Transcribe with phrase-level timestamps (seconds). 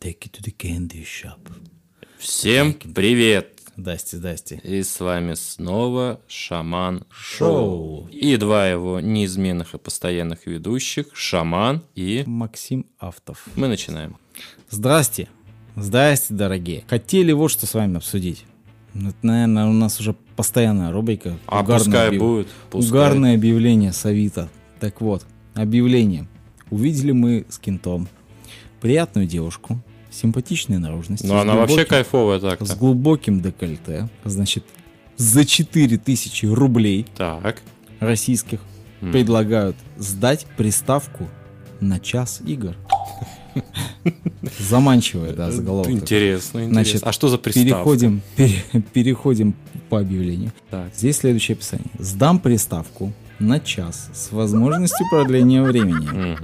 [0.00, 1.38] take you to the candy shop.
[2.18, 3.54] Всем привет!
[3.76, 4.60] Здрасте, здрасте.
[4.64, 8.08] И с вами снова Шаман Шоу.
[8.10, 12.24] И два его неизменных и постоянных ведущих, Шаман и...
[12.26, 13.46] Максим Автов.
[13.54, 14.16] Мы начинаем.
[14.68, 15.28] Здрасте.
[15.76, 16.84] Здрасте, дорогие.
[16.88, 18.44] Хотели вот что с вами обсудить.
[18.94, 21.38] Это, наверное, у нас уже постоянная рубрика.
[21.46, 22.48] А Угарное пускай объяв- будет.
[22.70, 22.90] Пускай.
[22.90, 24.48] Угарное объявление с Авито.
[24.80, 26.26] Так вот, объявление.
[26.70, 28.08] Увидели мы с кентом
[28.80, 29.78] приятную девушку,
[30.10, 31.26] симпатичной наружности.
[31.26, 32.76] Ну с она вообще глубоким- кайфовая С так-то.
[32.76, 34.08] глубоким декольте.
[34.24, 34.64] Значит,
[35.16, 37.62] за 4000 рублей Так.
[38.00, 38.60] российских
[39.00, 39.12] М.
[39.12, 41.28] предлагают сдать приставку
[41.80, 42.74] на час игр.
[44.58, 45.90] Заманчивая, да, заголовок.
[45.90, 46.72] Интересно, интересно.
[46.72, 47.70] Значит, а что за приставка?
[47.70, 49.54] Переходим, пере- переходим
[49.88, 50.52] по объявлению.
[50.70, 50.94] Так.
[50.94, 51.86] Здесь следующее описание.
[51.98, 56.36] Сдам приставку на час с возможностью продления времени.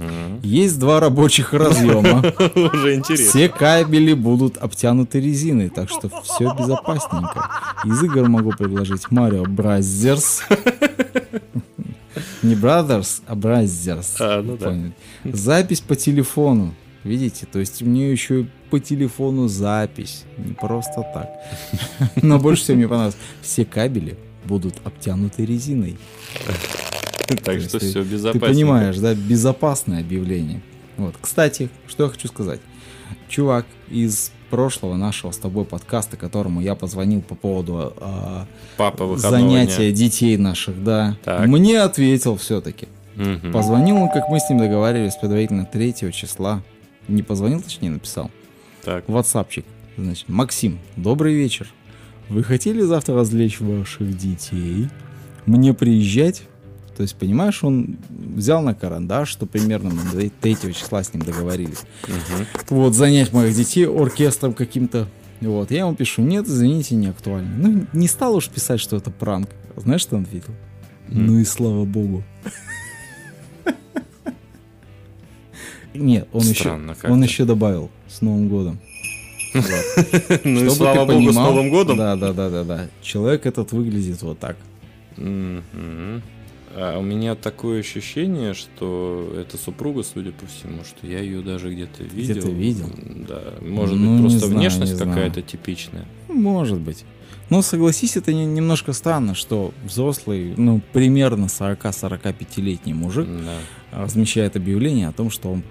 [0.45, 2.19] Есть два рабочих разъема.
[2.55, 3.29] Уже интересно.
[3.29, 7.49] Все кабели будут обтянуты резиной, так что все безопасненько.
[7.85, 10.41] Из игр могу предложить Mario Brazers.
[12.43, 14.15] Не Brothers, а Brazers.
[14.19, 14.75] А, ну да.
[15.25, 16.73] Запись по телефону.
[17.03, 20.25] Видите, то есть мне еще и по телефону запись.
[20.37, 21.29] Не просто так.
[22.21, 23.17] Но больше всего мне понравилось.
[23.41, 25.97] Все кабели будут обтянуты резиной.
[27.43, 28.39] Так То что все безопасно.
[28.39, 30.61] Ты понимаешь, да, безопасное объявление.
[30.97, 31.15] Вот.
[31.19, 32.59] Кстати, что я хочу сказать.
[33.27, 39.91] Чувак из прошлого нашего с тобой подкаста, которому я позвонил по поводу а, Папа занятия
[39.91, 39.91] дня.
[39.91, 41.47] детей наших, да, Так.
[41.47, 42.87] мне ответил все-таки.
[43.15, 43.51] Мгм.
[43.51, 46.61] Позвонил он, как мы с ним договаривались, предварительно 3 числа.
[47.07, 48.29] Не позвонил, точнее, написал.
[48.83, 49.03] Так.
[49.07, 49.65] Ватсапчик.
[49.97, 51.67] Значит, Максим, добрый вечер.
[52.29, 54.89] Вы хотели завтра развлечь ваших детей?
[55.45, 56.43] Мне приезжать?
[56.95, 61.83] То есть, понимаешь, он взял на карандаш, что примерно мы 3 числа с ним договорились.
[62.07, 62.47] Мгм.
[62.69, 65.07] Вот, занять моих детей оркестром каким-то.
[65.41, 67.51] Вот, я ему пишу, нет, извините, не актуально.
[67.57, 69.49] Ну, не стал уж писать, что это пранк.
[69.75, 70.53] Знаешь, что он ответил?
[71.09, 72.23] Ну и слава богу.
[75.93, 78.79] Нет, он еще, Странно он еще добавил с Новым годом.
[79.53, 79.65] Вот.
[80.43, 81.97] Ну и слава богу, с Новым годом.
[81.97, 82.87] Да, да, да, да, да.
[83.01, 84.57] Человек этот выглядит вот так.
[86.77, 91.71] А у меня такое ощущение, что это супруга, судя по всему, что я ее даже
[91.73, 92.33] где-то видел.
[92.35, 92.89] Где-то видел?
[93.27, 93.41] Да.
[93.61, 95.13] Может Ну, быть, не просто знаю, внешность не знаю.
[95.13, 96.05] какая-то типичная.
[96.27, 97.05] Может быть.
[97.49, 103.27] Но согласись, это не- немножко странно, что взрослый, ну, примерно 40-45-летний мужик
[103.91, 104.01] Да.
[104.03, 105.63] размещает объявление о том, что он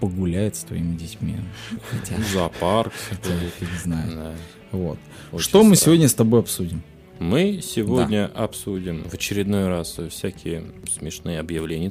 [0.00, 1.36] погуляет с твоими детьми.
[1.90, 2.92] Хотя, Зоопарк.
[3.08, 4.14] хотя я фиг знает.
[4.14, 4.32] Да.
[4.72, 4.98] Вот.
[5.32, 5.76] Очень Что мы странно.
[5.96, 6.82] сегодня с тобой обсудим?
[7.18, 11.90] Мы сегодня обсудим в очередной раз всякие смешные объявления.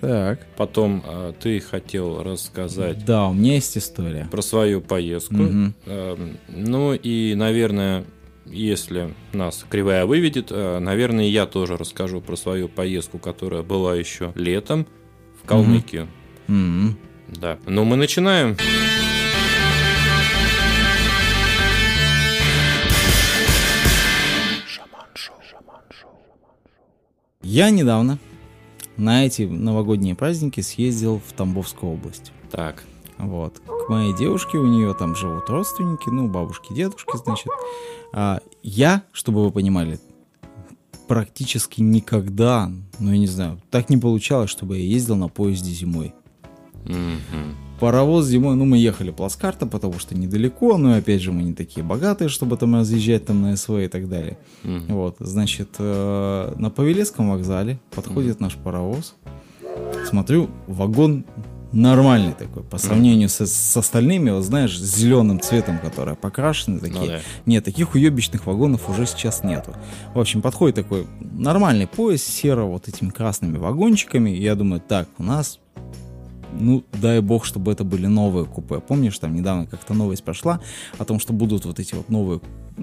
[0.00, 0.46] Так.
[0.56, 4.28] Потом а, ты хотел рассказать Да, у меня есть история.
[4.30, 5.34] про свою поездку.
[5.36, 5.74] Мгм.
[5.86, 8.04] Эм, Ну и, наверное,
[8.44, 14.32] если нас кривая выведет, э, наверное, я тоже расскажу про свою поездку, которая была еще
[14.34, 14.86] летом
[15.42, 16.08] в Калмыкию.
[16.48, 16.96] М.
[17.28, 17.58] Да.
[17.66, 18.56] Ну, мы начинаем.
[27.46, 28.18] Я недавно
[28.96, 32.32] на эти новогодние праздники съездил в Тамбовскую область.
[32.50, 32.82] Так.
[33.18, 33.60] Вот.
[33.60, 37.46] К моей девушке, у нее там живут родственники, ну, бабушки, дедушки, значит.
[38.12, 40.00] А я, чтобы вы понимали,
[41.06, 42.68] практически никогда,
[42.98, 46.14] ну, я не знаю, так не получалось, чтобы я ездил на поезде зимой.
[46.86, 47.56] Мгм.
[47.80, 51.84] Паровоз зимой, ну, мы ехали плацкартом, потому что недалеко, но, опять же, мы не такие
[51.84, 54.38] богатые, чтобы там разъезжать там на СВ и так далее.
[54.62, 54.86] Мгм.
[54.94, 59.14] Вот, значит, э, на Павелецком вокзале подходит наш паровоз.
[60.08, 61.24] Смотрю, вагон
[61.72, 67.00] нормальный такой, по сравнению со- с, остальными, вот знаешь, с зеленым цветом, которые покрашены такие.
[67.00, 67.20] Ну да.
[67.44, 69.74] Нет, таких уебищных вагонов уже сейчас нету.
[70.14, 74.30] В общем, подходит такой нормальный поезд серо вот этими красными вагончиками.
[74.30, 75.58] Я думаю, так, у нас
[76.52, 78.80] ну, дай бог, чтобы это были новые купе.
[78.80, 80.60] Помнишь, там недавно как-то новость прошла
[80.98, 82.40] о том, что будут вот эти вот новые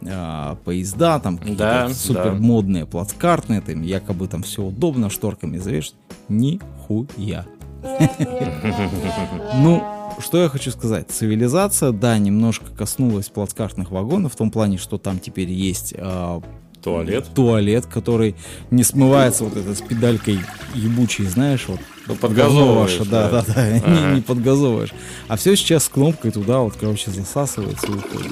[0.07, 2.39] а, поезда, там какие-то Да, супер да.
[2.39, 5.97] модные, плацкартные, там якобы там все удобно, шторками завешено.
[6.29, 7.45] Нихуя.
[9.55, 9.83] Ну,
[10.19, 11.09] что я хочу сказать.
[11.09, 16.41] Цивилизация, да, немножко коснулась плацкартных вагонов, в том плане, что там теперь есть а,
[16.83, 17.27] Туалет.
[17.33, 18.35] туалет, который
[18.71, 20.39] не смывается вот этой с педалькой
[20.75, 21.79] ебучей, знаешь, вот.
[22.07, 23.43] Ну, подгазовываешь, да, да.
[23.47, 24.09] да, да, Ага.
[24.09, 24.93] не, не подгазовываешь.
[25.27, 28.31] А все сейчас с кнопкой туда вот, короче, засасывается и уходит.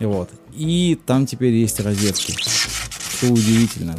[0.00, 0.30] И вот.
[0.54, 2.32] И там теперь есть розетки.
[2.32, 3.96] Что удивительно.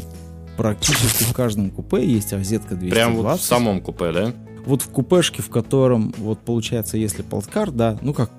[0.58, 2.92] Практически в каждом купе есть розетка 220.
[2.92, 4.34] Прям вот в самом купе, да?
[4.66, 8.30] Вот в купешке, в котором, вот получается, если плацкарт, да, ну как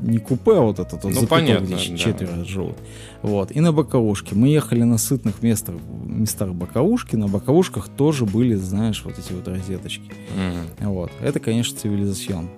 [0.00, 1.78] не купе, а вот этот вот Ну, понятно, да.
[1.78, 2.76] четверо живут.
[3.22, 3.50] Вот.
[3.50, 4.34] И на боковушке.
[4.34, 5.74] Мы ехали на сытных местах,
[6.04, 7.16] местах боковушки.
[7.16, 10.12] На боковушках тоже были, знаешь, вот эти вот розеточки.
[10.36, 10.90] Мгм.
[10.90, 11.10] Вот.
[11.22, 12.48] Это, конечно, цивилизацион.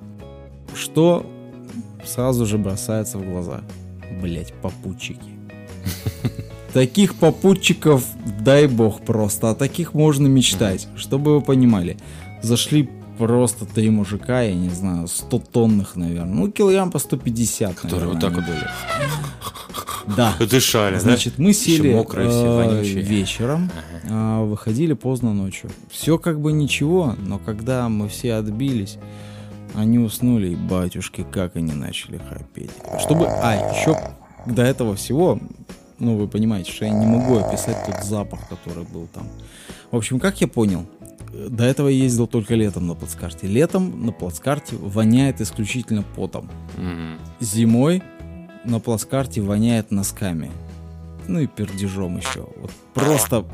[0.74, 1.26] Что
[2.04, 3.62] сразу же бросается в глаза?
[4.20, 5.18] Блять, попутчики.
[6.72, 8.04] Таких попутчиков,
[8.40, 10.88] дай бог просто, о таких можно мечтать.
[10.96, 11.96] Чтобы вы понимали,
[12.42, 12.88] зашли
[13.18, 16.34] просто три мужика, я не знаю, 100 тонных, наверное.
[16.34, 20.16] Ну, килограмм по 150, Которые наверное, вот так вот были.
[20.16, 20.34] Да.
[20.40, 23.02] Дышали, Значит, мы сели мокрые все, э, вонючие.
[23.02, 23.70] вечером,
[24.10, 25.70] а, выходили поздно ночью.
[25.90, 28.98] Все как бы ничего, но когда мы все отбились,
[29.74, 32.70] они уснули, и батюшки, как они начали храпеть.
[32.98, 33.26] Чтобы...
[33.26, 33.96] А, еще
[34.46, 35.38] до этого всего,
[35.98, 39.28] ну, вы понимаете, что я не могу описать тот запах, который был там.
[39.90, 40.84] В общем, как я понял,
[41.32, 43.46] до этого я ездил только летом на плацкарте.
[43.46, 46.50] Летом на плацкарте воняет исключительно потом.
[46.76, 47.18] Мгм.
[47.40, 48.02] Зимой
[48.64, 50.50] на плацкарте воняет носками.
[51.26, 52.48] Ну и пердежом еще.
[52.56, 53.46] Вот просто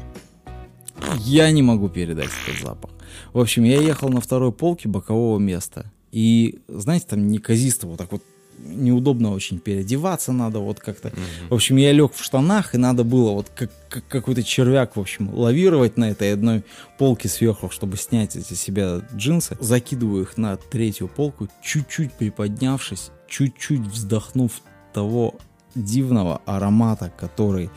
[1.19, 2.91] я не могу передать этот запах.
[3.33, 5.91] В общем, я ехал на второй полке бокового места.
[6.11, 8.23] И, знаете, там неказисто вот так вот
[8.65, 11.13] неудобно очень переодеваться надо вот как-то.
[11.49, 15.01] В общем, я лег в штанах, и надо было вот как, как какой-то червяк, в
[15.01, 16.65] общем, лавировать на этой одной
[16.99, 19.57] полке сверху, чтобы снять эти себя джинсы.
[19.61, 24.53] Закидываю их на третью полку, чуть-чуть приподнявшись, чуть-чуть вздохнув
[24.93, 25.35] того
[25.75, 27.71] дивного аромата, который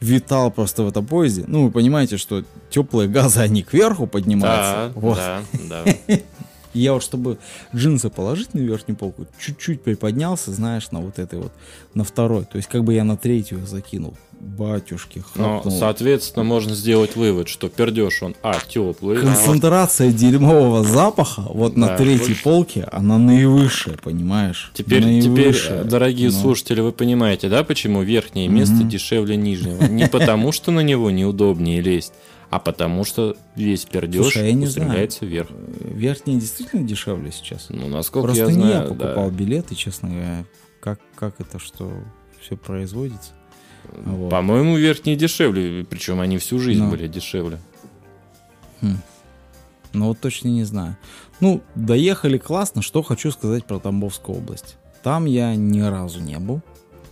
[0.00, 1.44] витал просто в этом поезде.
[1.46, 4.92] Ну, вы понимаете, что теплые газы, они кверху поднимаются.
[4.94, 5.16] Да, Вот.
[5.16, 6.14] да, да.
[6.74, 7.38] И я вот, чтобы
[7.74, 11.52] джинсы положить на верхнюю полку, чуть-чуть приподнялся, знаешь, на вот этой вот,
[11.94, 12.44] на второй.
[12.44, 14.14] То есть как бы я на третью закинул.
[14.40, 15.78] Батюшки, Но, хапнул.
[15.78, 21.96] соответственно, можно сделать вывод, что пердеж он, а, теплый, Концентрация дерьмового запаха вот на Да,
[21.96, 22.42] третьей больше.
[22.42, 24.72] полке, она наивысшая, понимаешь?
[24.74, 25.84] Теперь, теперь, Наивысшая.
[25.84, 26.36] дорогие Ну.
[26.40, 28.88] слушатели, вы понимаете, да, почему верхнее место Мгм.
[28.88, 29.84] дешевле нижнего?
[29.84, 32.12] Не потому, что на него неудобнее лезть,
[32.52, 35.48] а потому, что весь пердеж Слушай, я не устремляется вверх.
[35.80, 37.68] Верхние действительно дешевле сейчас.
[37.70, 39.34] Ну, насколько Просто я не знаю, я покупал да.
[39.34, 40.44] билеты, честно говоря.
[40.80, 41.90] Как, как это, что
[42.42, 43.32] все производится?
[43.84, 44.28] Вот.
[44.28, 46.90] По-моему, верхние дешевле, причем они всю жизнь Ну.
[46.90, 47.58] были дешевле.
[48.82, 50.98] Ну вот точно не знаю.
[51.40, 52.82] Ну, доехали классно.
[52.82, 54.76] Что хочу сказать про Тамбовскую область.
[55.02, 56.60] Там я ни разу не был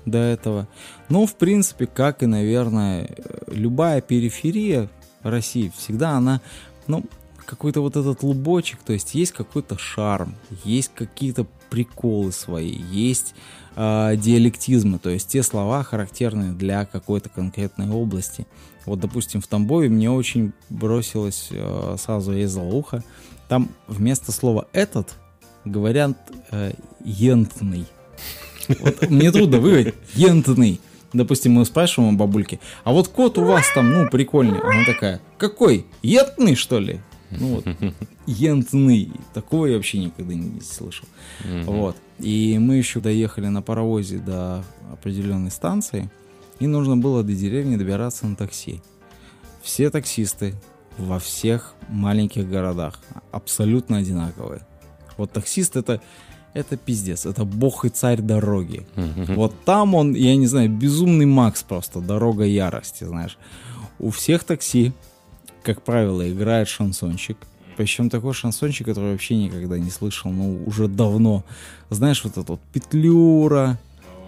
[0.05, 0.69] до этого.
[1.09, 3.17] Но, в принципе, как и, наверное,
[3.47, 4.91] любая периферия
[5.23, 6.41] России, всегда она,
[6.87, 7.05] ну,
[7.51, 13.35] какой-то вот этот лубочек, то есть есть какой-то шарм, есть какие-то приколы свои, есть
[13.77, 18.47] э, диалектизмы, то есть те слова характерные для какой-то конкретной области.
[18.87, 23.03] Вот, допустим, в Тамбове мне очень бросилось э, сразу резало ухо.
[23.49, 25.15] Там вместо слова «этот»
[25.65, 26.17] говорят
[26.51, 26.73] э,
[27.05, 27.87] «ентный».
[28.79, 30.81] Вот мне трудно выговорить «ентный».
[31.12, 34.61] Допустим, мы спрашиваем у бабульки, а вот кот у вас там, ну, прикольный.
[34.61, 35.87] Она такая, какой?
[36.03, 37.01] Ентный, что ли?
[37.31, 37.65] Ну вот,
[38.27, 39.12] ентный.
[39.35, 41.07] Такого я вообще никогда не слышал.
[41.65, 41.97] Вот.
[42.19, 46.11] И мы еще доехали на паровозе до определенной станции,
[46.59, 48.83] и нужно было до деревни добираться на такси.
[49.62, 50.55] Все таксисты
[50.99, 53.00] во всех маленьких городах
[53.33, 54.67] абсолютно одинаковые.
[55.17, 56.00] Вот таксист это
[56.54, 58.87] это пиздец, это бог и царь дороги.
[59.28, 63.38] Вот там он, я не знаю, безумный Макс просто, дорога ярости, знаешь.
[63.99, 64.92] У всех такси,
[65.62, 67.37] как правило, играет шансончик.
[67.76, 71.45] Причем такой шансончик, который вообще никогда не слышал, ну, уже давно.
[71.88, 73.78] Знаешь, вот это вот Петлюра,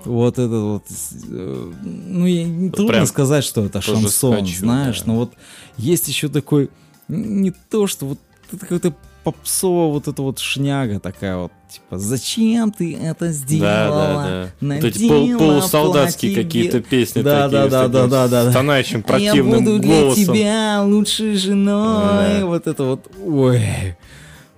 [0.05, 0.85] вот это вот,
[1.29, 5.07] э, ну, я, не трудно прям сказать, что это шансон, скачу, знаешь, да.
[5.07, 5.33] но вот
[5.77, 6.71] есть еще такой,
[7.09, 8.19] не то, что вот
[8.59, 13.89] какой-то попсово вот эта вот шняга такая вот, типа, зачем ты это сделала?
[13.91, 14.75] Да, да, да.
[14.77, 17.69] Вот эти Надела пол- полусолдатские платье какие-то песни да, такие.
[17.69, 18.51] да, да, да, да, да, да.
[18.51, 20.25] Стонающим А я противным буду для голосом.
[20.35, 22.41] тебя лучшей женой.
[22.41, 22.47] Да.
[22.47, 23.61] Вот это вот, ой.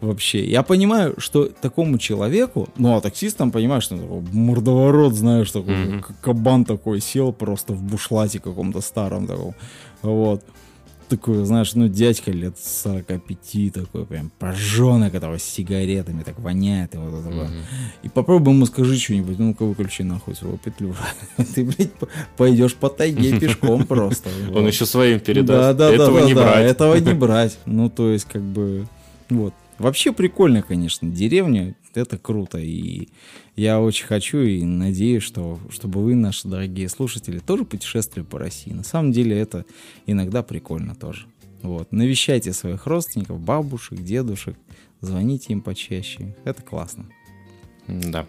[0.00, 5.50] Вообще, я понимаю, что такому человеку, ну а таксист там, понимаешь, что такой мордоворот, знаешь,
[5.50, 9.54] такой к- кабан такой сел просто в бушлате каком-то старом таком,
[10.02, 10.42] вот.
[11.14, 16.98] Такой, знаешь, ну дядька лет 45 такой, прям прожженный, который с сигаретами так воняет и
[16.98, 17.46] вот это вот.
[18.02, 20.92] И попробуй ему скажи что-нибудь, ну-ка выключи нахуй своего петлю.
[21.54, 21.92] Ты, блядь,
[22.36, 24.28] пойдешь по тайге пешком просто.
[24.52, 25.78] Он еще своим Да, передаст.
[25.78, 26.70] да, Этого да, не да, да, брать.
[26.72, 27.58] этого не брать.
[27.64, 28.88] Ну, то есть, как бы,
[29.30, 29.54] вот.
[29.78, 33.08] Вообще прикольно, конечно, деревня, это круто, и
[33.56, 38.72] я очень хочу и надеюсь, что, чтобы вы, наши дорогие слушатели, тоже путешествовали по России.
[38.72, 39.64] На самом деле это
[40.06, 41.26] иногда прикольно тоже.
[41.62, 41.92] Вот.
[41.92, 44.56] Навещайте своих родственников, бабушек, дедушек,
[45.00, 46.36] звоните им почаще.
[46.44, 47.06] Это классно.
[47.88, 48.26] Да.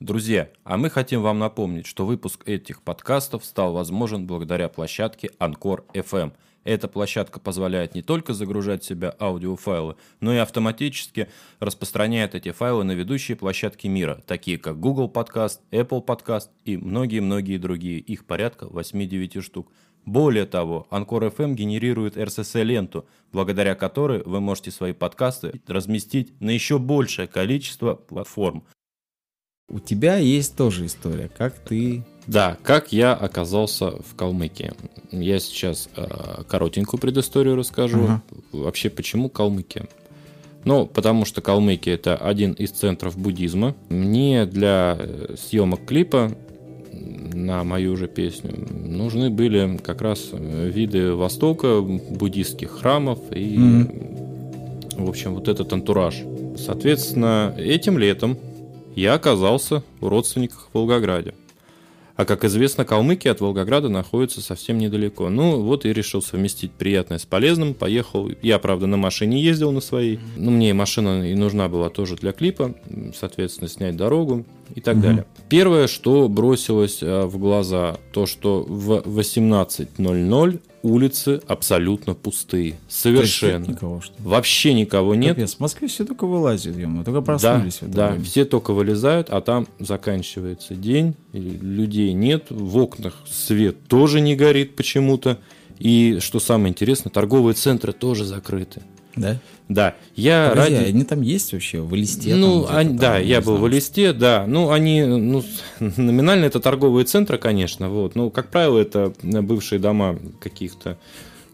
[0.00, 5.84] Друзья, а мы хотим вам напомнить, что выпуск этих подкастов стал возможен благодаря площадке Анкор
[5.94, 6.32] FM.
[6.64, 11.28] Эта площадка позволяет не только загружать в себя аудиофайлы, но и автоматически
[11.60, 17.58] распространяет эти файлы на ведущие площадки мира, такие как Google Podcast, Apple Podcast и многие-многие
[17.58, 19.70] другие, их порядка 8-9 штук.
[20.06, 26.78] Более того, Анкор FM генерирует RSS-ленту, благодаря которой вы можете свои подкасты разместить на еще
[26.78, 28.64] большее количество платформ.
[29.68, 32.02] У тебя есть тоже история, как ты...
[32.26, 34.72] Да, как я оказался в Калмыкии.
[35.10, 38.04] Я сейчас э, коротенькую предысторию расскажу.
[38.04, 38.22] Ага.
[38.52, 39.86] Вообще, почему Калмыкия?
[40.64, 43.74] Ну, потому что Калмыкия это один из центров буддизма.
[43.88, 46.32] Мне для э, съемок клипа
[47.32, 53.58] на мою же песню нужны были как раз э, виды Востока, буддистских храмов и,
[54.96, 56.22] в общем, вот этот антураж.
[56.56, 58.38] Соответственно, этим летом
[58.96, 61.34] я оказался у родственников в Волгограде.
[62.16, 65.30] А как известно, Калмыкия от Волгограда находится совсем недалеко.
[65.30, 67.74] Ну, вот и решил совместить приятное с полезным.
[67.74, 68.30] Поехал.
[68.40, 70.20] Я, правда, на машине ездил на своей.
[70.36, 72.74] Ну, мне машина и нужна была тоже для клипа.
[73.16, 75.02] Соответственно, снять дорогу и так Мгм.
[75.02, 75.26] далее.
[75.48, 82.66] Первое, что бросилось э, в глаза, то, что в 18.00 улицы абсолютно пустые.
[82.66, 83.66] Есть Совершенно.
[83.66, 84.18] никого, что ли?
[84.28, 85.36] Вообще никого нет.
[85.36, 87.76] Капец, в Москве все только вылазят, ё только Да, проснулись.
[87.80, 88.24] это да, время.
[88.24, 94.76] все только вылезают, а там заканчивается день, людей нет, в окнах свет тоже не горит
[94.76, 95.38] почему-то.
[95.78, 98.82] И что самое интересное, торговые центры тоже закрыты.
[99.16, 99.38] Да?
[99.68, 100.84] Да, я Погоди, ради...
[100.88, 102.34] они там есть вообще, в листе?
[102.34, 103.60] ну, там они- да, я был знаю.
[103.62, 104.44] в Элисте, да.
[104.46, 105.42] Ну, они, ну,
[105.80, 108.14] номинально это торговые центры, конечно, вот.
[108.14, 110.98] Но, как правило, это бывшие дома каких-то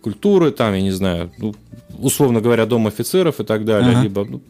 [0.02, 1.54] культуры, там, я не знаю, ну,
[1.98, 4.02] условно говоря, дом офицеров и так далее, Ага.
[4.02, 4.40] либо ну,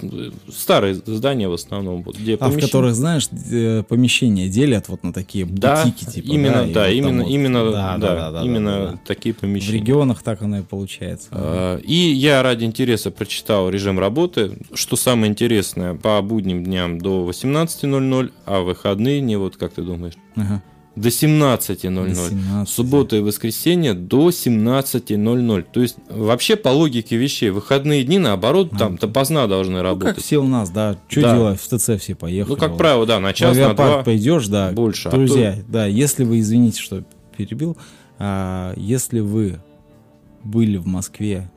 [0.52, 5.02] старые здания в основном, вот, где А в помещения- которых, знаешь, э, помещения делят вот
[5.02, 7.98] на такие да, бутики, типа, именно, и да, вот там именно, вот- именно, да, да,
[7.98, 9.00] да, да, да, именно да, да.
[9.06, 9.78] такие В помещения.
[9.80, 11.28] регионах так оно и получается.
[11.32, 14.56] А, И я ради интереса прочитал режим работы.
[14.74, 19.82] Что самое интересное, по будним дням до 18.00, а в выходные дни, вот как ты
[19.82, 20.62] думаешь, Ага.
[21.00, 22.08] До 17.00.
[22.10, 22.68] 18.
[22.68, 25.64] Суббота и воскресенье до 17.00.
[25.72, 30.24] То есть, вообще, по логике вещей, выходные дни, наоборот, там допоздна должны Ну, как работать.
[30.24, 30.98] все у нас, да.
[31.08, 31.34] Что Да.
[31.34, 31.60] делать?
[31.60, 32.52] В ТЦ все поехали.
[32.54, 32.78] Ну, как вот.
[32.78, 34.02] правило, да, на В час, на авиапарк два.
[34.04, 34.72] пойдешь, да.
[34.72, 37.02] больше, а Друзья, да, если вы, извините, что
[37.36, 37.76] перебил,
[38.18, 39.60] а, если вы
[40.44, 41.50] были в Москве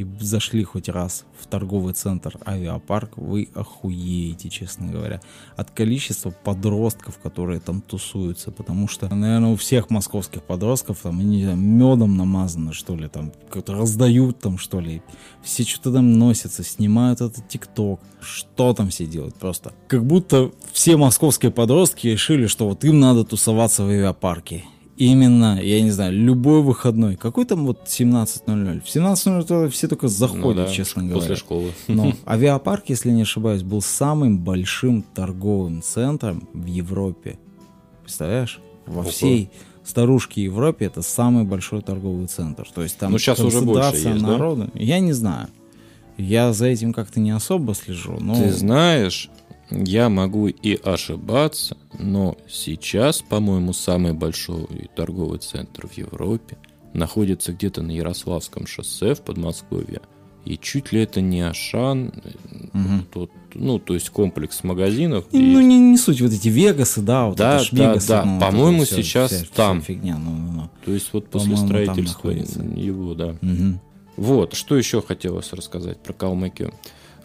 [0.00, 5.20] и зашли хоть раз в торговый центр авиапарк, вы охуеете, честно говоря,
[5.56, 11.42] от количества подростков, которые там тусуются, потому что, наверное, у всех московских подростков там, не
[11.42, 13.32] знаю, медом намазаны, что ли, там,
[13.66, 15.02] раздают там, что ли,
[15.42, 19.72] все что-то там носятся, снимают этот ТикТок, что там все делают просто.
[19.86, 24.64] Как будто все московские подростки решили, что вот им надо тусоваться в авиапарке.
[25.00, 27.16] Именно, я не знаю, любой выходной.
[27.16, 28.82] Какой там вот 17.00?
[28.82, 31.36] В 17.00 туда все только заходят, Ну да, честно после говоря.
[31.36, 31.72] школы.
[31.88, 37.38] Но авиапарк, если не ошибаюсь, был самым большим торговым центром в Европе.
[38.02, 38.60] Представляешь?
[38.84, 39.08] Во Ого.
[39.08, 39.48] всей
[39.84, 42.68] старушке Европе это самый большой торговый центр.
[42.74, 44.68] То есть там Ну, щас уже больше есть, да?
[44.74, 45.48] Я не знаю.
[46.18, 48.18] Я за этим как-то не особо слежу.
[48.20, 48.34] Но...
[48.34, 49.30] Ты знаешь,
[49.70, 56.58] я могу и ошибаться, но сейчас, по-моему, самый большой торговый центр в Европе
[56.92, 60.00] находится где-то на Ярославском шоссе в Подмосковье.
[60.44, 62.12] И чуть ли это не Ашан,
[62.72, 63.06] Мгм.
[63.12, 65.26] тот, ну, то есть комплекс магазинов.
[65.32, 68.08] И, и- Ну, не, не суть, вот эти Вегасы, да, вот Да, это да, Вегасы,
[68.08, 68.24] да.
[68.24, 69.82] ну, По-моему, всё- сейчас вся- вся там.
[69.82, 70.70] фигня, ну, ну, ну.
[70.84, 73.36] То есть вот после строительства его, да.
[73.42, 73.80] Мгм.
[74.16, 76.72] Вот, что еще хотелось рассказать про Калмыкию,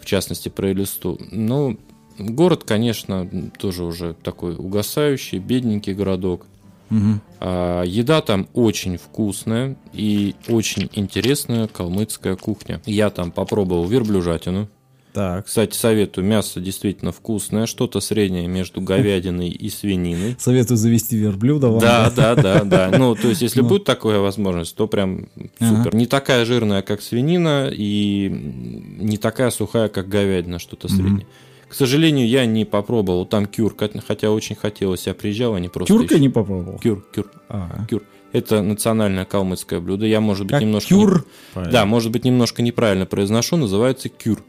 [0.00, 1.18] в частности про Элисту.
[1.32, 1.78] Ну,
[2.18, 6.46] город, конечно, тоже уже такой угасающий, бедненький городок.
[6.90, 7.20] Мгм.
[7.40, 12.80] А еда там очень вкусная и очень интересная калмыцкая кухня.
[12.86, 14.68] Я там попробовал верблюжатину.
[15.12, 15.46] Так.
[15.46, 20.36] Кстати, советую, мясо действительно вкусное, что-то среднее между говядиной и свининой.
[20.38, 21.80] Советую завести верблюда вам.
[21.80, 22.90] Да, да, да, да.
[22.98, 23.68] Ну, то есть, если Ну.
[23.68, 25.94] будет такая возможность, то прям супер.
[25.94, 31.26] Не такая жирная, как свинина, и не такая сухая, как говядина, что-то среднее.
[31.68, 33.74] К сожалению, я не попробовал там кюр,
[34.06, 35.06] хотя очень хотелось.
[35.06, 35.92] Я приезжал, они просто...
[35.92, 36.78] Тюрка еще- не попробовал?
[36.78, 38.02] Кюр, кюр, А, кюр.
[38.32, 40.06] Это национальное калмыцкое блюдо.
[40.06, 40.88] Я, может быть, как немножко...
[40.94, 41.26] кюр?
[41.56, 43.56] не- Да, может быть, немножко неправильно произношу.
[43.56, 44.42] Называется кюр.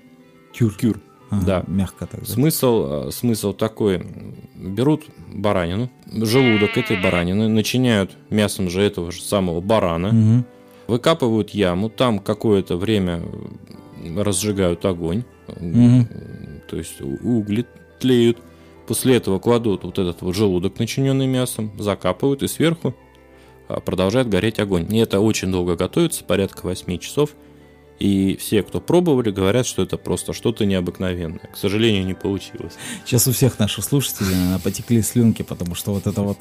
[0.53, 0.73] Кюр.
[0.75, 0.99] Кюр.
[1.29, 1.63] Ага, да.
[1.67, 2.19] Мягко так.
[2.21, 2.25] да.
[2.25, 4.05] Смысл, э, смысл такой.
[4.55, 10.45] Берут баранину, желудок этой баранины, начиняют мясом же этого же самого барана, Мгм.
[10.87, 13.21] выкапывают яму, там какое-то время
[14.15, 15.23] разжигают огонь,
[15.59, 16.07] Мгм.
[16.67, 17.65] То есть угли
[17.99, 18.37] тлеют,
[18.87, 22.95] После этого кладут вот этот вот желудок, начиненный мясом, закапывают и сверху
[23.67, 24.87] а, продолжает гореть огонь.
[24.95, 27.31] И это очень долго готовится, порядка 8 часов.
[27.99, 31.49] И все, кто пробовали, говорят, что это просто что-то необыкновенное.
[31.51, 32.73] К сожалению, не получилось.
[33.05, 36.37] Сейчас у всех наших слушателей наверное, потекли слюнки, потому что вот это вот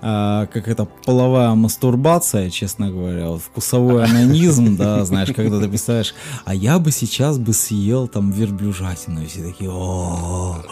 [0.00, 6.14] а, как это половая мастурбация, честно говоря, вот вкусовой анонизм, да, знаешь, когда ты представляешь,
[6.44, 10.62] а я бы сейчас бы съел там верблюжатину, и все такие, о,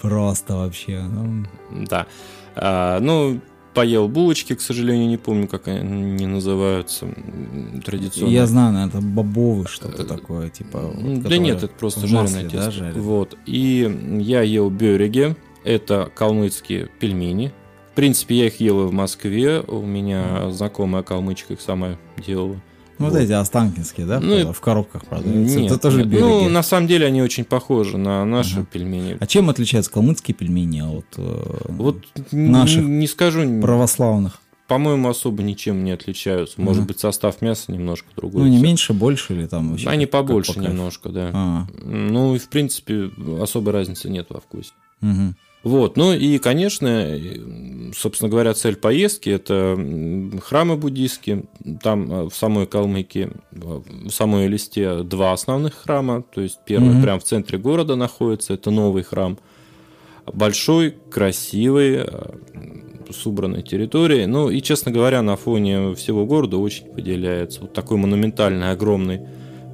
[0.00, 1.02] просто вообще.
[1.02, 1.46] Ну.
[1.70, 2.06] Да.
[2.56, 3.40] А, ну,
[3.74, 7.06] поел булочки, к сожалению, не помню, как они называются
[7.84, 8.30] традиционно.
[8.30, 10.78] Я знаю, это бобовый что-то э, такое, типа.
[10.78, 12.56] Вот, да нет, это просто жареное тесто.
[12.56, 13.02] Да, жареное.
[13.02, 13.36] Вот.
[13.46, 17.52] И я ел бёреги, это калмыцкие пельмени.
[17.92, 22.60] В принципе, я их ел в Москве, у меня знакомая калмычка их сама делала.
[22.98, 24.20] Вот, вот эти останкинские, да?
[24.20, 25.60] Ну, в коробках продаются.
[25.60, 26.20] Нет, это тоже нет.
[26.20, 28.66] Ну, на самом деле они очень похожи на наши ага.
[28.70, 29.16] пельмени.
[29.20, 34.40] А чем отличаются калмыцкие пельмени от э, вот наших не скажу православных?
[34.66, 36.60] По-моему, особо ничем не отличаются.
[36.60, 36.88] Может ага.
[36.88, 38.42] быть, состав мяса немножко другой.
[38.42, 39.88] Ну, не меньше, больше или там вообще?
[39.88, 41.30] Они побольше немножко, да.
[41.34, 41.66] А.
[41.82, 43.10] Ну, и в принципе,
[43.40, 44.72] особой разницы нет во вкусе.
[45.02, 45.34] Угу.
[45.64, 47.18] Вот, ну и, конечно,
[47.96, 49.78] собственно говоря, цель поездки– это
[50.42, 51.44] храмы буддийские.
[51.82, 56.22] Там э, в самой Калмыкии, в самой листе два основных храма.
[56.34, 57.02] То есть первый mm-hmm.
[57.02, 59.38] прямо в центре города находится, это новый храм.
[60.30, 62.34] Большой, красивый, э,
[63.10, 64.26] с убранной территорией.
[64.26, 69.20] Ну и, честно говоря, на фоне всего города очень выделяется вот такой монументальный, огромный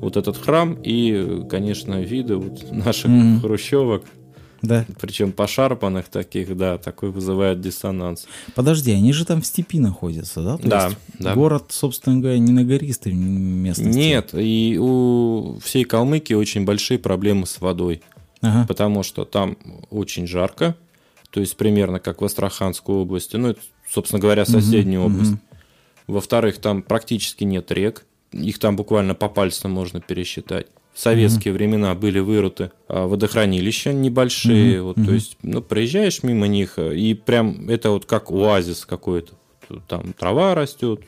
[0.01, 3.41] вот этот храм и, конечно, виды вот наших mm-hmm.
[3.41, 4.05] хрущевок–
[4.63, 4.87] да.
[5.01, 8.27] Причем пошарпанных таких, да, такой вызывает диссонанс.
[8.55, 10.57] Подожди, они же там в степи находятся, да?
[10.59, 11.35] То да, есть да.
[11.35, 13.99] Город, собственно говоря, не на гористой местности.
[13.99, 18.03] Нет, и у всей Калмыкии очень большие проблемы с водой.
[18.43, 18.67] Ага.
[18.67, 19.57] Потому что там
[19.91, 20.75] очень жарко,
[21.31, 25.33] то есть примерно как в Астраханской области, ну, это, собственно говоря, соседняя угу, область.
[25.33, 25.41] Угу.
[26.15, 31.57] Во-вторых, там практически нет рек, их там буквально по пальцам можно пересчитать в советские mm-hmm.
[31.57, 34.83] времена были вырыты а, водохранилища небольшие, mm-hmm.
[34.83, 39.33] вот, то есть, ну, проезжаешь мимо них, и прям это вот как оазис какой-то,
[39.87, 41.01] там трава растет,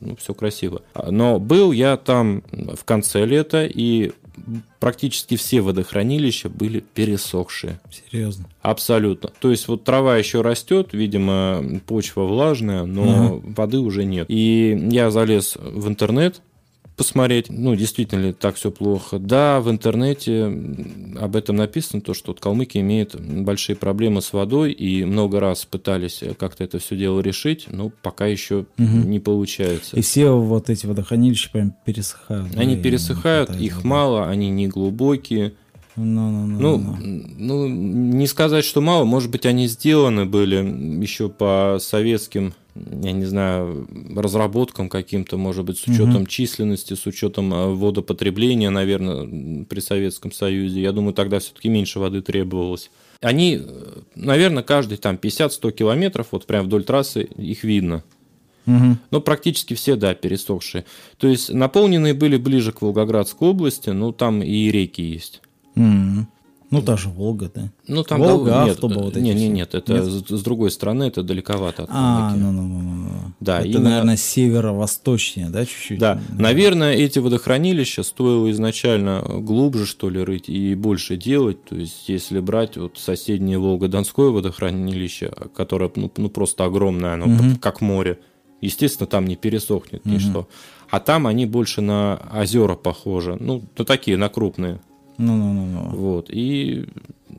[0.00, 0.82] ну, все красиво.
[0.94, 4.12] А, но был я там в конце лета, и
[4.80, 7.80] практически все водохранилища были пересохшие.
[7.90, 8.46] Серьезно?
[8.62, 9.30] Абсолютно.
[9.40, 13.52] То есть вот трава еще растет, видимо, почва влажная, но угу.
[13.56, 14.26] воды уже нет.
[14.28, 16.40] И я залез в интернет,
[16.98, 19.18] посмотреть, ну, действительно ли так все плохо.
[19.18, 20.46] Да, в интернете
[21.18, 25.64] об этом написано, то, что вот Калмыкия имеет большие проблемы с водой, и много раз
[25.64, 28.98] пытались как-то это все дело решить, но пока еще угу.
[29.06, 29.96] не получается.
[29.96, 32.56] И все вот эти водохранилища прям пересыхают.
[32.56, 35.54] Они да, пересыхают, их мало, они не глубокие.
[35.98, 36.96] No, no, no, ну,
[37.38, 40.56] ну, не сказать, что мало, может быть, они сделаны были
[41.02, 42.54] еще по советским
[43.02, 46.26] я не знаю, разработкам каким-то, может быть, с учетом угу.
[46.26, 50.80] численности, с учетом э, водопотребления, наверное, при Советском Союзе.
[50.80, 52.90] Я думаю, тогда все-таки меньше воды требовалось.
[53.20, 58.04] Они, э, наверное, каждый там 50-100 километров, вот прям вдоль трассы, их видно.
[58.66, 58.96] Угу.
[59.10, 60.84] Ну, практически все, да, пересохшие.
[61.16, 65.40] То есть наполненные были ближе к Волгоградской области, ну, там и реки есть.
[65.78, 66.26] Угу.
[66.70, 67.70] Ну, та же Волга, да?
[67.86, 70.04] Ну, там Волга, да, нет, автоба, вот эти Нет, нет, нет, это нет?
[70.04, 73.10] С, другой стороны, это далековато от А, ну, ну, ну, ну.
[73.40, 73.88] Да, это, именно...
[73.88, 75.98] наверное, северо-восточнее, да, чуть-чуть?
[75.98, 82.06] Да, наверное, эти водохранилища стоило изначально глубже, что ли, рыть и больше делать, то есть,
[82.08, 87.58] если брать вот соседнее Волго-Донское водохранилище, которое, ну, ну просто огромное, оно угу.
[87.62, 88.18] как море,
[88.60, 90.14] естественно, там не пересохнет угу.
[90.14, 90.48] ничто.
[90.90, 94.80] А там они больше на озера похожи, ну, то такие, на крупные.
[95.18, 95.96] Ну, ну, ну, ну.
[95.96, 96.30] Вот.
[96.30, 96.88] И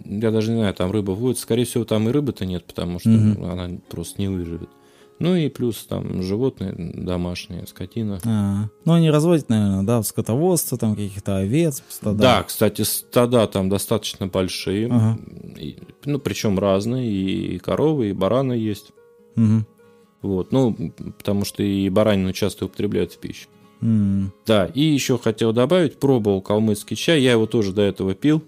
[0.05, 1.43] я даже не знаю, там рыба водится.
[1.43, 3.45] Скорее всего, там и рыбы-то нет, потому что угу.
[3.45, 4.69] она просто не выживет.
[5.19, 8.19] Ну и плюс там животные домашние, скотина.
[8.25, 12.17] А, ну они разводят, наверное, да, скотоводство, там каких-то овец, стада.
[12.17, 14.87] Да, кстати, стада там достаточно большие.
[14.87, 15.19] Ага.
[15.57, 18.93] И, ну, причем разные, и коровы, и бараны есть.
[19.35, 19.65] Угу.
[20.21, 23.47] Вот, ну, потому что и баранину часто употребляют в пищу.
[23.81, 24.27] Mm.
[24.45, 28.43] Да, и еще хотел добавить, пробовал калмыцкий чай, я его тоже до этого пил,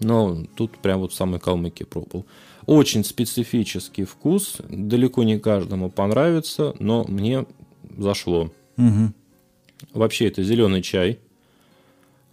[0.00, 2.24] но тут прям вот в самой Калмыкии пробовал.
[2.66, 7.46] Очень специфический вкус, далеко не каждому понравится, но мне
[7.96, 8.50] зашло.
[8.76, 9.08] Mm-hmm.
[9.94, 11.18] Вообще это зеленый чай,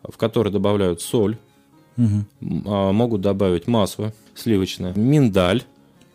[0.03, 1.37] в который добавляют соль,
[1.97, 2.91] mm-hmm.
[2.91, 5.63] могут добавить масло сливочное, миндаль,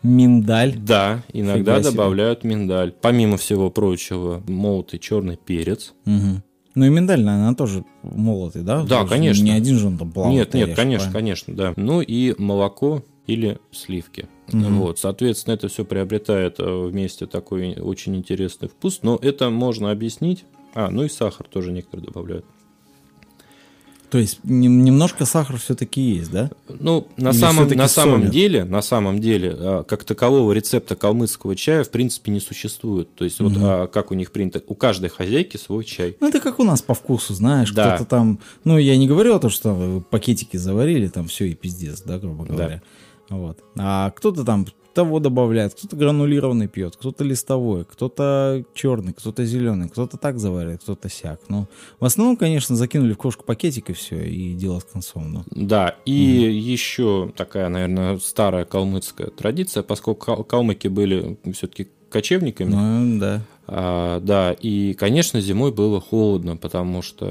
[0.02, 0.76] Миндаль.
[0.76, 2.54] Да, иногда Фига добавляют себе.
[2.54, 2.92] миндаль.
[3.00, 5.94] Помимо всего прочего, молотый черный перец.
[6.06, 6.42] Угу.
[6.76, 8.84] Ну и миндаль, наверное, тоже молотый, да?
[8.84, 9.42] Да, конечно.
[9.42, 10.54] Не один же он там плавает.
[10.54, 11.12] Нет, нет, конечно, правильно?
[11.12, 11.72] конечно, да.
[11.76, 14.28] Ну и молоко или сливки.
[14.52, 14.78] Мгм.
[14.80, 20.44] Вот, соответственно, это все приобретает э, вместе такой очень интересный вкус, но это можно объяснить.
[20.74, 22.44] А, ну и сахар тоже некоторые добавляют.
[24.10, 26.50] То есть нем- немножко сахара все-таки есть, да?
[26.68, 28.30] Ну, на Или самом, на самом солят?
[28.32, 33.14] деле, на самом деле, а, как такового рецепта калмыцкого чая в принципе не существует.
[33.14, 33.62] То есть вот Мгм.
[33.64, 36.16] а, как у них принято, у каждой хозяйки свой чай.
[36.20, 37.94] Ну, это как у нас по вкусу, знаешь, Да.
[37.94, 41.54] кто-то там, ну, я не говорю о том, что э, пакетики заварили, там все и
[41.54, 42.52] пиздец, да, грубо Да.
[42.54, 42.82] говоря.
[43.28, 43.58] Вот.
[43.78, 50.16] А кто-то там того добавляет, кто-то гранулированный пьет, кто-то листовой, кто-то черный, кто-то зеленый, кто-то
[50.16, 51.40] так заваривает, кто-то сяк.
[51.48, 51.66] Ну,
[51.98, 55.32] в основном, конечно, закинули в кружку пакетик и все, и дело с концом.
[55.32, 55.44] Ну.
[55.50, 63.20] Да, и еще такая, наверное, старая калмыцкая традиция, поскольку кал- калмыки были все-таки кочевниками, Ну,
[63.20, 63.42] да.
[63.72, 67.26] А, да, и, конечно, зимой было холодно, потому что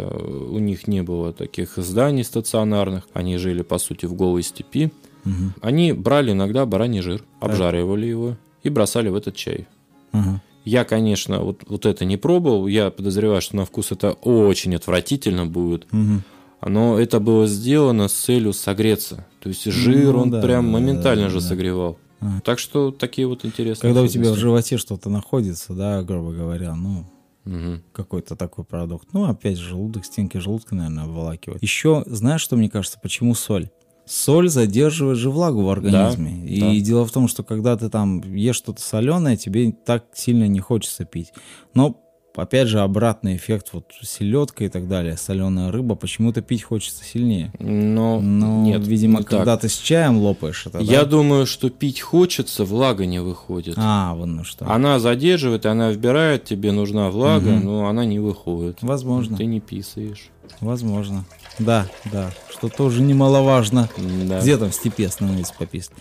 [0.50, 3.04] у них не было таких зданий стационарных.
[3.12, 4.90] Они жили, по сути, в голой степи.
[5.24, 5.54] Мгм.
[5.62, 9.68] Они брали иногда бараний жир, обжаривали его и бросали в этот чай.
[10.12, 10.42] Ага.
[10.66, 12.68] Я, конечно, вот, вот это не пробовал.
[12.68, 15.92] Я подозреваю, что на вкус это очень отвратительно будет.
[15.92, 16.24] Мгм.
[16.66, 19.26] Но это было сделано с целью согреться.
[19.40, 21.48] То есть жир Ну он да, прям моментально да, же да.
[21.48, 21.98] согревал.
[22.20, 22.42] Ага.
[22.44, 26.76] Так что такие вот интересные Когда у тебя в животе что-то находится, да, грубо говоря,
[26.76, 27.06] ну,
[27.46, 27.82] Мгм.
[27.94, 29.08] какой-то такой продукт.
[29.14, 31.64] Ну, опять же, желудок, стенки желудка, наверное, обволакивает.
[31.64, 33.70] Еще, знаешь, что мне кажется, почему соль?
[34.10, 36.44] Соль задерживает же влагу в организме.
[36.44, 36.86] и да.
[36.86, 41.06] дело в том, что когда ты там ешь что-то соленое, тебе так сильно не хочется
[41.06, 41.32] пить.
[41.76, 42.02] Но,
[42.36, 47.52] опять же, обратный эффект, вот селедка и так далее, соленая рыба, почему-то пить хочется сильнее.
[47.60, 49.30] Но Но, нет, видимо, не так.
[49.38, 51.06] когда ты с чаем лопаешь это, Я да?
[51.06, 53.76] думаю, что пить хочется, влага не выходит.
[53.78, 54.70] А, вон ну что.
[54.72, 57.66] Она задерживает, она вбирает, тебе нужна влага, Мгм.
[57.66, 58.78] но она не выходит.
[58.82, 60.30] Возможно, Ты не писаешь.
[60.62, 61.26] возможно.
[61.58, 63.90] Да, да, что тоже немаловажно.
[64.28, 64.40] Да.
[64.40, 65.94] Где там в степи остановиться пописать?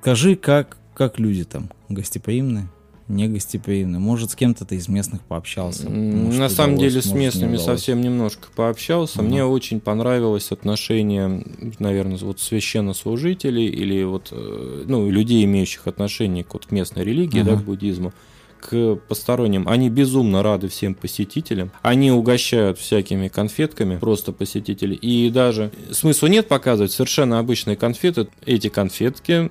[0.00, 1.70] Скажи, как, как люди там?
[1.88, 2.68] Гостеприимные?
[3.10, 3.98] Негостеприимные?
[3.98, 5.90] Может, с кем-то из местных пообщался?
[5.90, 9.20] Может, На самом деле с может, местными совсем немножко пообщался.
[9.22, 11.44] Мне очень понравилось отношение,
[11.78, 17.42] наверное, вот священнослужителей или вот э, ну, людей, имеющих отношение к, вот, к местной религии,
[17.42, 18.12] да, к буддизму
[18.60, 19.66] к посторонним.
[19.68, 21.72] Они безумно рады всем посетителям.
[21.82, 24.96] Они угощают всякими конфетками просто посетителей.
[24.96, 28.28] И даже смысла нет показывать совершенно обычные конфеты.
[28.44, 29.50] Эти конфетки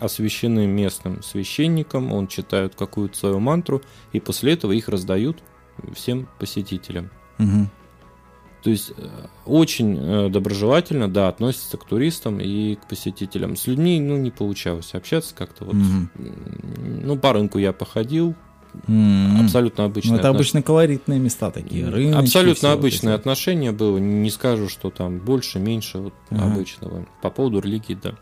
[0.00, 5.38] освящены местным священником, он читает какую-то свою мантру, и после этого их раздают
[5.94, 7.10] всем посетителям.
[7.38, 7.70] Мгм.
[8.62, 9.08] То есть э,
[9.44, 13.56] очень э, доброжелательно, да, относится к туристам и к посетителям.
[13.56, 15.74] С людьми, ну, не получалось общаться как-то вот.
[15.74, 16.10] М,
[17.04, 18.34] Ну, по рынку я походил,
[18.88, 19.42] М.
[19.42, 21.88] абсолютно Ну, обычные это отнош- обычно колоритные места такие.
[21.88, 23.20] рыночки, Абсолютно вот обычное эти.
[23.20, 23.98] отношение было.
[23.98, 26.46] Не скажу, что там больше, меньше вот Ага.
[26.54, 27.06] обычного.
[27.20, 28.14] По поводу религии, да.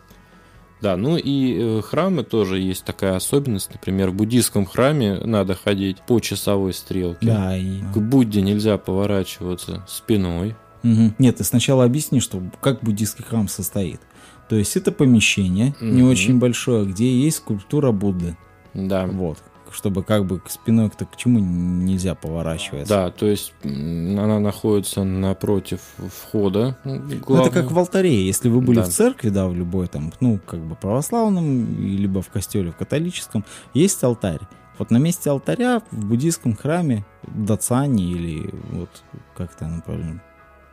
[0.83, 3.71] Да, ну и э, храмы тоже есть такая особенность.
[3.73, 7.25] Например, в буддийском храме надо ходить по часовой стрелке.
[7.25, 7.81] Да, и...
[7.95, 10.57] К Будде нельзя поворачиваться спиной.
[10.83, 11.15] Мгм.
[11.19, 14.01] Нет, ты сначала объясни, что как буддийский храм состоит.
[14.49, 16.11] То есть это помещение, не Мгм.
[16.11, 18.37] очень большое, где есть скульптура Будды.
[18.75, 19.07] Да.
[19.07, 19.39] Вот.
[19.73, 22.89] Чтобы как бы к спиной-то к чему нельзя поворачиваться.
[22.95, 26.77] Да, то есть она находится напротив входа.
[26.85, 27.47] Ну, главного.
[27.49, 28.27] это как в алтаре.
[28.27, 28.85] Если вы были Да.
[28.85, 33.45] в церкви, да, в любой там, ну, как бы православном, либо в костеле, в католическом,
[33.75, 34.41] есть алтарь.
[34.79, 38.91] Вот на месте алтаря в буддийском храме Дацани или вот
[39.37, 40.21] как это направлено,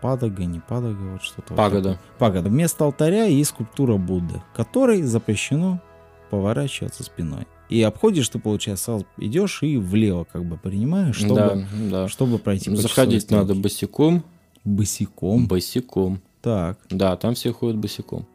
[0.01, 1.53] Падага, не Падага, вот что-то.
[1.53, 1.93] вот Пагода.
[1.93, 1.99] такое.
[2.17, 2.49] Пагода.
[2.49, 5.81] Вместо алтаря есть скульптура Будды, которой запрещено
[6.29, 7.47] поворачиваться спиной.
[7.69, 11.57] И обходишь ты, получается, сразу идешь и влево как бы принимаешь, чтобы, да,
[11.89, 12.07] да.
[12.07, 14.23] чтобы пройти Заходить надо босиком.
[14.65, 15.47] босиком.
[15.47, 16.21] Босиком.
[16.41, 16.79] Так.
[16.89, 18.25] Да, там все ходят босиком.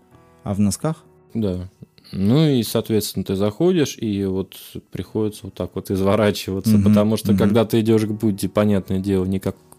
[0.45, 1.03] А в носках?
[1.33, 1.69] Да.
[2.13, 4.55] Ну и, соответственно, ты заходишь, и вот
[4.93, 7.39] приходится вот так вот изворачиваться, Мгм, потому что мгм.
[7.39, 9.25] когда ты идешь к Будде, понятное дело,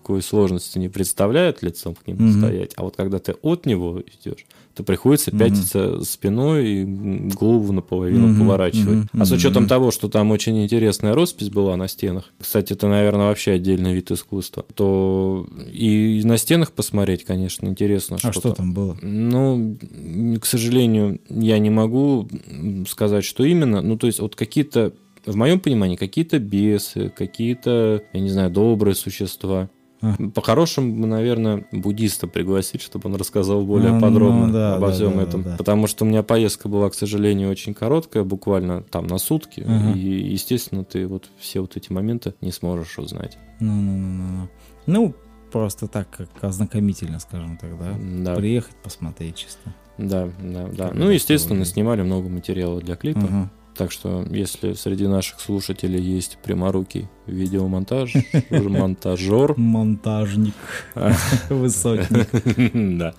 [0.05, 2.37] никакой сложности не представляет лицом к нему Мгм.
[2.37, 2.71] стоять.
[2.75, 5.39] А вот когда ты от него идешь, то приходится Мгм.
[5.39, 8.97] пятиться спиной и голову наполовину Мгм, поворачивать.
[9.13, 9.69] мгм, А с учетом мгм.
[9.69, 14.11] того, что там очень интересная роспись была на стенах, кстати, это, наверное, вообще отдельный вид
[14.11, 18.17] искусства, то и на стенах посмотреть, конечно, интересно.
[18.21, 18.95] А что там было?
[19.01, 19.75] Ну,
[20.39, 22.27] к сожалению, я не могу
[22.87, 23.81] сказать, что именно.
[23.81, 24.93] Ну, то есть, вот какие-то,
[25.25, 29.69] в моем понимании, какие-то бесы, какие-то, я не знаю, добрые существа.
[30.33, 35.17] По-хорошему, наверное, буддиста пригласить, чтобы он рассказал более Ну, подробно ну, да, обо да, всем
[35.17, 35.43] да, этом.
[35.43, 35.57] да, да.
[35.57, 39.63] Потому что у меня поездка была, к сожалению, очень короткая, буквально там на сутки.
[39.67, 39.97] Ага.
[39.97, 43.37] И, естественно, ты вот все вот эти моменты не сможешь узнать.
[43.59, 44.47] Ну-ну-ну-ну.
[44.85, 45.15] Ну,
[45.51, 47.93] просто так, как ознакомительно, скажем так, да?
[48.23, 48.35] Да.
[48.35, 49.73] Приехать, посмотреть чисто.
[49.97, 50.87] Да, да, да.
[50.89, 53.21] Как Ну, естественно, снимали много материала для клипа.
[53.23, 53.51] Ага.
[53.77, 58.13] Так что, если среди наших слушателей есть пряморукий видеомонтаж,
[58.49, 60.53] монтажер, Монтажник.
[61.49, 62.97] Высотник.
[62.97, 63.13] да,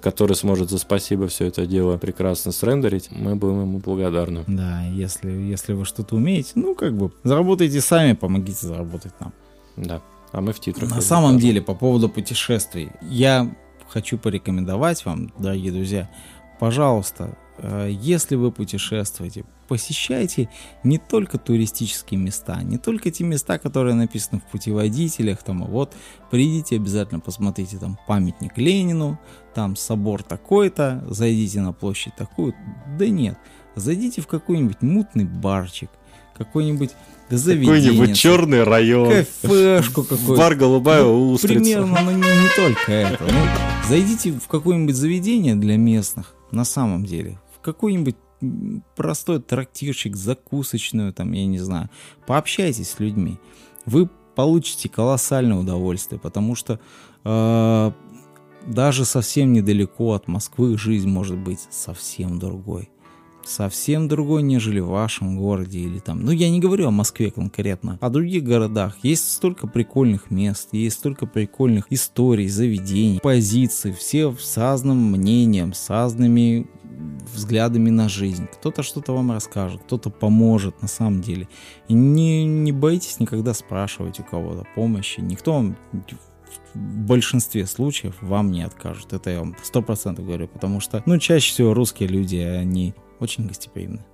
[0.00, 4.42] который сможет за спасибо все это дело прекрасно срендерить, мы будем ему благодарны.
[4.48, 9.32] Да, если, если вы что-то умеете, ну, как бы, заработайте сами, помогите заработать нам.
[9.76, 10.02] Да.
[10.32, 10.90] А мы в титрах.
[10.90, 13.54] На самом деле, по поводу путешествий, я
[13.88, 16.10] хочу порекомендовать вам, дорогие друзья,
[16.58, 20.48] пожалуйста, э, если вы путешествуете, посещайте
[20.82, 25.94] не только туристические места, не только те места, которые написаны в путеводителях, там, а вот,
[26.30, 29.18] придите обязательно, посмотрите там памятник Ленину,
[29.54, 32.54] там собор такой-то, зайдите на площадь такую.
[32.98, 33.38] Да нет,
[33.74, 35.90] зайдите в какой-нибудь мутный барчик,
[36.36, 36.90] какой-нибудь
[37.30, 37.90] заведение.
[37.90, 39.08] Какой-нибудь черный район.
[39.08, 40.36] Кафешку какую-то.
[40.36, 41.60] Бар голубая Ну, устрица.
[41.60, 43.24] Примерно, но не, не только это.
[43.24, 47.38] Ну, зайдите в какое-нибудь заведение для местных, на самом деле.
[47.56, 48.16] В какой-нибудь
[48.96, 51.90] простой трактирчик, закусочную, там, я не знаю.
[52.26, 53.38] Пообщайтесь с людьми.
[53.86, 56.80] Вы получите колоссальное удовольствие, потому что
[57.24, 57.92] э,
[58.66, 62.90] даже совсем недалеко от Москвы жизнь может быть совсем другой.
[63.44, 66.20] Совсем другой, нежели в вашем городе или там.
[66.22, 68.96] Ну, я не говорю о Москве конкретно, о других городах.
[69.02, 75.90] Есть столько прикольных мест, есть столько прикольных историй, заведений, позиций, все с разным мнением, с
[75.90, 76.66] разными
[77.34, 78.46] взглядами на жизнь.
[78.46, 81.48] Кто-то что-то вам расскажет, кто-то поможет на самом деле.
[81.88, 85.20] И не, не бойтесь никогда спрашивать у кого-то помощи.
[85.20, 85.76] Никто вам
[86.74, 89.12] в большинстве случаев вам не откажут.
[89.12, 93.46] Это я вам сто процентов говорю, потому что, ну, чаще всего русские люди, они очень
[93.46, 94.04] гостеприимны.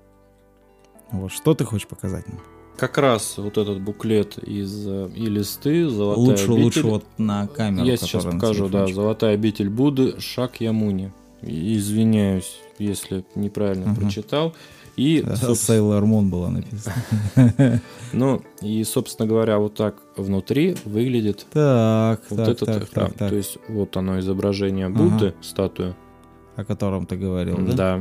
[1.13, 2.41] Вот, что ты хочешь показать нам?
[2.77, 6.63] Как раз вот этот буклет из э, и листы, золотая лучше, обитель.
[6.63, 7.85] лучше вот на камеру.
[7.85, 11.13] Я сейчас покажу, да, золотая обитель Будды, шаг Ямуни.
[11.43, 13.97] Извиняюсь, если неправильно Мгм.
[13.97, 14.55] прочитал.
[14.97, 16.95] И, Да, собственно, Sailor Moon была написана.
[18.13, 23.09] ну, и, собственно говоря, вот так внутри выглядит Так, вот так, этот так, храм.
[23.09, 23.29] так, так.
[23.31, 25.97] То есть вот оно изображение Будды, статуя.
[26.61, 27.73] О котором ты говорил, да?
[27.73, 28.01] Да,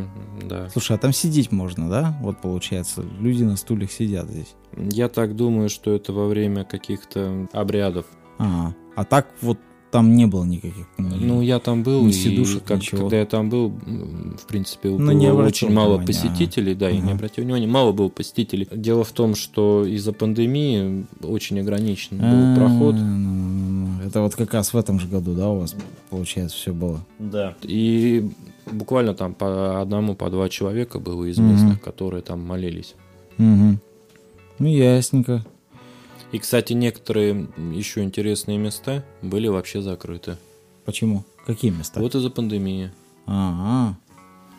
[0.50, 0.70] да.
[0.70, 2.18] Слушай, а там сидеть можно, да?
[2.22, 4.54] Вот получается, люди на стульях сидят здесь.
[4.76, 8.06] Я так думаю, что это во время каких-то обрядов.
[8.38, 8.76] Ага.
[8.96, 9.58] А так вот
[9.92, 10.86] там не было никаких.
[11.00, 13.02] ни- Ну, я там был, и сидушек, как- ничего.
[13.02, 16.98] когда я там был, в принципе, Ну, не было очень мало внимания, посетителей, да, я
[16.98, 17.14] не Ага.
[17.14, 18.68] обратил внимания, мало было посетителей.
[18.72, 22.96] Дело в том, что из-за пандемии очень ограничен А, был проход.
[22.96, 24.08] ну, ну, ну.
[24.08, 25.76] Это вот как раз в этом же году, да, у вас,
[26.12, 27.04] получается, все было?
[27.18, 27.56] Да.
[27.64, 28.30] И
[28.72, 32.96] буквально там по одному, по два человека было из местных, которые там молились.
[33.38, 33.78] Угу.
[34.60, 35.46] Ну, ясненько.
[36.32, 40.38] И, кстати, некоторые еще интересные места были вообще закрыты.
[40.86, 41.24] Почему?
[41.46, 42.00] Какие места?
[42.00, 42.92] Вот из-за пандемии.
[43.26, 43.98] Ага.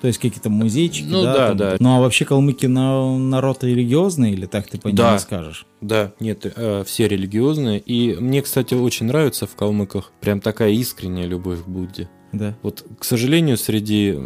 [0.01, 1.33] То есть какие-то музейчики, Ну да?
[1.35, 1.57] да, там?
[1.59, 1.77] да.
[1.79, 5.19] Ну, а вообще калмыки на- народ религиозный или так ты по Да.
[5.19, 5.67] скажешь?
[5.83, 7.79] Да, нет, э, все религиозные.
[7.81, 12.09] И мне, кстати, очень нравится в калмыках прям такая искренняя любовь к Будде.
[12.33, 12.57] Да.
[12.63, 14.17] Вот, к сожалению, среди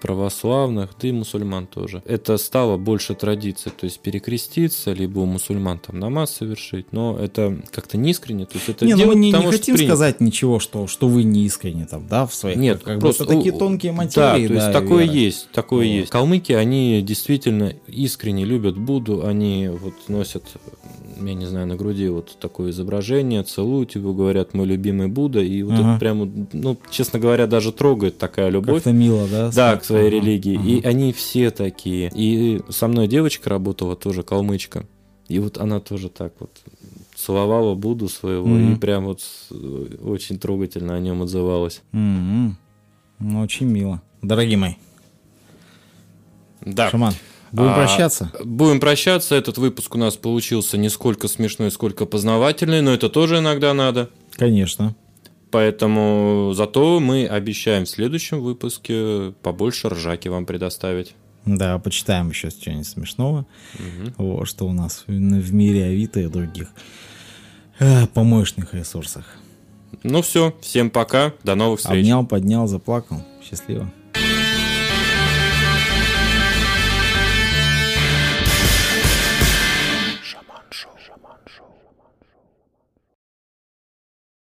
[0.00, 5.78] православных, да и мусульман тоже, это стало больше традицией, то есть перекреститься, либо у мусульман
[5.78, 9.26] там намаз совершить, но это как-то не искренне, то есть это не, ну мы не,
[9.28, 9.94] не потому, что хотим принято.
[9.94, 12.56] сказать ничего, что, что вы не искренне там, да, в своих...
[12.58, 15.14] Нет, как просто это такие тонкие Да, материи, то есть да, такое Вера.
[15.16, 15.92] есть, такое Вот.
[15.94, 16.10] есть.
[16.10, 20.44] Калмыки, они действительно искренне любят Будду, они вот носят,
[21.20, 25.62] я не знаю, на груди вот такое изображение, целуют его, говорят, мой любимый Будда, и
[25.62, 25.90] вот Ага.
[25.90, 28.76] это прямо, ну, честно говоря, даже трогает такая любовь.
[28.84, 29.50] Как-то мило, да?
[29.50, 30.56] Да, к своей Ага, религии.
[30.56, 30.68] ага.
[30.68, 32.10] И они все такие.
[32.14, 34.86] И со мной девочка работала тоже, калмычка.
[35.28, 36.50] И вот она тоже так вот
[37.14, 38.72] целовала Будду своего Мгм.
[38.74, 39.48] и прям вот с-
[40.04, 41.80] очень трогательно о нем отзывалась.
[41.92, 42.56] М-м.
[43.20, 44.02] Ну, очень мило.
[44.20, 44.72] Дорогие мои,
[46.64, 46.90] Да.
[46.90, 47.14] Шаман,
[47.54, 48.32] будем А, прощаться?
[48.44, 49.34] Будем прощаться.
[49.34, 54.10] Этот выпуск у нас получился не сколько смешной, сколько познавательный, но это тоже иногда надо.
[54.32, 54.94] Конечно.
[55.50, 61.14] Поэтому зато мы обещаем в следующем выпуске побольше ржаки вам предоставить.
[61.46, 63.46] Да, почитаем еще что-нибудь смешного.
[63.74, 64.14] Мгм.
[64.16, 66.68] Вот, что у нас в, в мире Авито и других
[67.78, 69.26] э, помощных ресурсах.
[70.02, 72.00] Ну все, всем пока, до новых встреч.
[72.00, 73.22] Обнял, поднял, заплакал.
[73.48, 73.92] Счастливо.